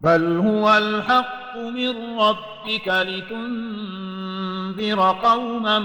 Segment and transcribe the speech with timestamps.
[0.00, 3.40] بل هو الحق من ربك لتنذر
[5.22, 5.78] قوما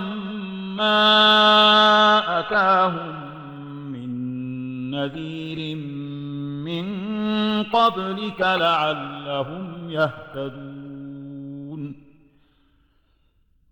[0.75, 3.15] ما أتاهم
[3.91, 4.09] من
[4.91, 5.75] نذير
[6.65, 6.85] من
[7.63, 10.85] قبلك لعلهم يهتدون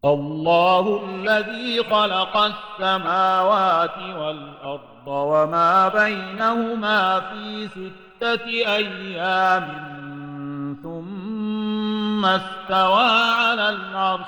[0.06, 10.03] الله الذي خلق السماوات والأرض وما بينهما في ستة أيام
[12.24, 13.10] ثم استوى
[13.40, 14.26] على العرش.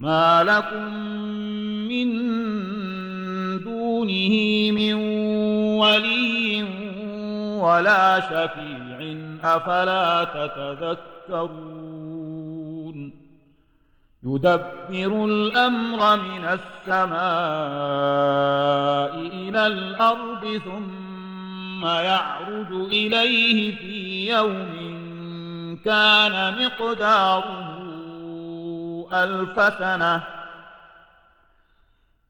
[0.00, 0.94] ما لكم
[1.88, 2.08] من
[3.64, 4.34] دونه
[4.70, 4.94] من
[5.80, 6.62] ولي
[7.60, 9.16] ولا شفيع.
[9.44, 11.70] أفلا تتذكرون؟
[14.24, 17.20] يدبر الأمر من السماء
[19.16, 24.89] إلى الأرض ثم يعرج إليه في يوم
[25.84, 27.80] كان مقداره
[29.12, 30.22] ألف سنة.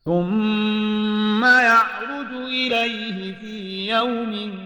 [0.04, 4.58] ثم يعرج إليه في يوم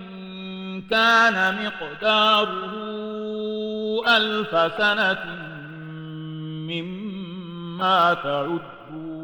[0.91, 2.75] كان مقداره
[4.17, 5.25] ألف سنة
[6.69, 9.24] مما تعدون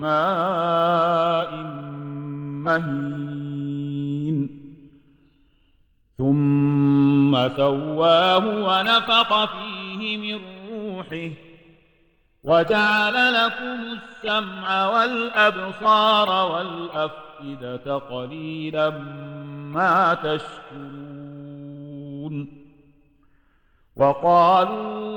[0.00, 1.52] ماء
[2.64, 4.36] مهين.
[6.18, 10.40] ثم سواه ونفق فيه من
[10.70, 11.30] روحه
[12.44, 18.90] وجعل لكم السمع والأبصار والأفئدة قليلا
[19.74, 21.60] ما تشكرون.
[23.96, 25.09] وقالوا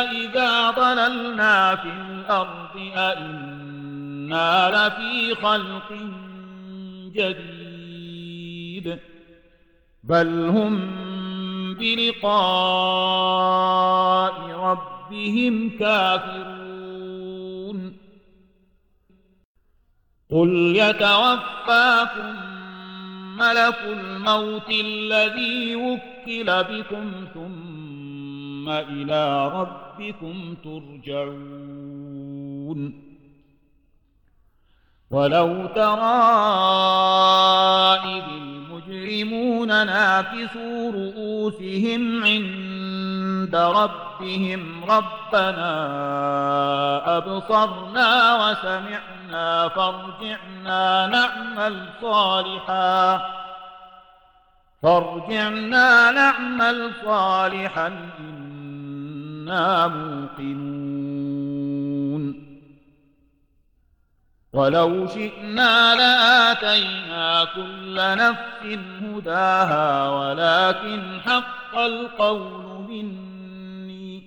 [0.00, 5.92] أئذا ضللنا في الأرض أئنا لفي خلق
[7.14, 8.98] جديد.
[10.04, 10.74] بل هم
[11.74, 12.34] بلقاء
[14.50, 16.84] ربهم كافرون.
[20.30, 22.34] قل يتوفاكم
[23.38, 27.73] ملك الموت الذي وكل بكم ثم
[28.68, 31.84] إلى ربكم ترجعون.
[35.10, 36.14] ولو ترى
[38.04, 38.24] إذ
[38.88, 45.72] المجرمون ناكسوا رؤوسهم عند ربهم ربنا
[47.16, 53.20] أبصرنا وسمعنا فارجعنا نعمل صالحا
[54.82, 57.92] فارجعنا نعمل صالحا
[59.44, 60.64] إنا موقنون.
[64.52, 74.22] ولو شئنا لآتينا كل نفس هداها ولكن حق القول مني.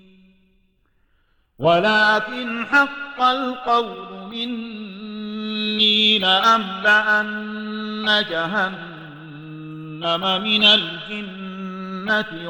[1.60, 12.50] ولكن حق القول مني لأملأن جهنم من الجنة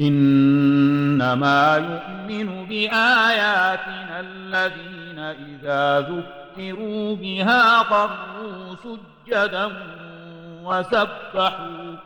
[0.00, 9.70] إنما يؤمن بآياتنا الذين إذا ذكروا بها خروا سجدا
[10.64, 11.96] وسبحوا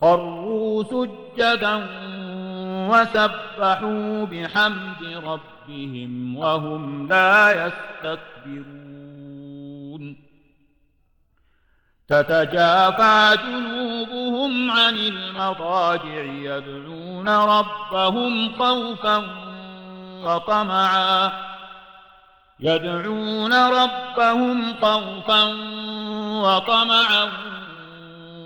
[0.00, 1.86] خروا سجدا
[2.90, 8.93] وسبحوا بحمد ربهم وهم لا يستكبرون
[12.08, 19.16] تتجافى جنوبهم عن المضاجع يدعون ربهم خوفا
[20.24, 21.32] وطمعا.
[22.60, 25.44] يدعون ربهم خوفا
[26.42, 27.30] وطمعا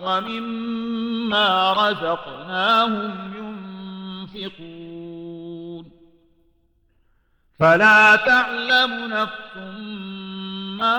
[0.02, 3.34] ومما رزقناهم
[4.34, 5.90] ينفقون.
[7.60, 9.56] فلا تعلم نفس
[10.78, 10.98] ما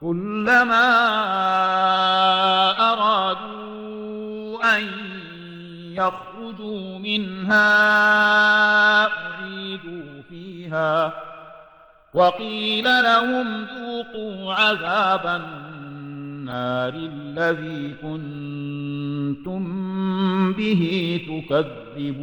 [0.00, 0.88] كلما
[2.92, 4.82] أرادوا أن
[5.92, 7.68] يخرجوا منها
[9.06, 11.12] أعيدوا فيها.
[12.14, 19.62] وقيل لهم ذوقوا عذاب النار الذي كنتم
[20.52, 21.20] به
[21.96, 22.22] تكذبون.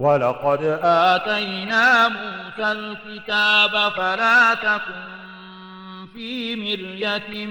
[0.00, 4.94] ولقد آتينا موسى الكتاب فلا تكن
[6.14, 7.46] في مرية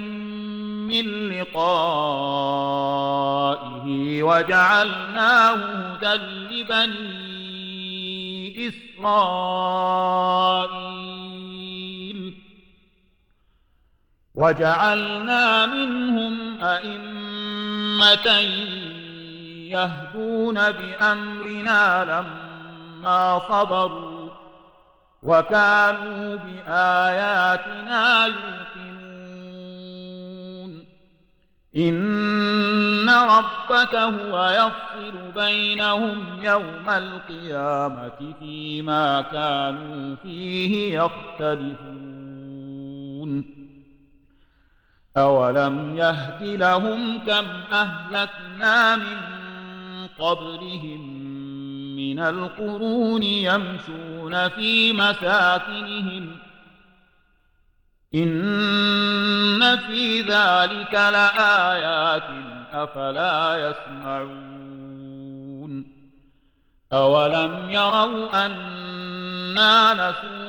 [0.89, 2.23] من لقائه
[4.23, 6.13] وجعلناه هدى
[6.51, 7.49] لبني
[8.67, 10.29] إسرائيل
[14.35, 18.27] وجعلنا منهم أئمة
[19.69, 24.29] يهدون بأمرنا لما صبروا
[25.23, 28.89] وكانوا بآياتنا يوقنون.
[31.75, 42.09] إن ربك هو يفصل بينهم يوم القيامة فيما كانوا فيه يختلفون.
[45.17, 49.38] أولم يهد لهم كم أهلكنا من
[50.19, 51.29] قبلهم
[51.95, 56.35] من القرون يمشون في مساكنهم.
[58.15, 62.23] إن في ذلك لآيات
[62.73, 64.39] أفلا يسمعون.
[66.93, 70.48] أولم يروا أنا نسوق